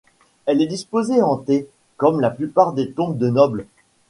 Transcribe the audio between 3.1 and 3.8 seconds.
de nobles.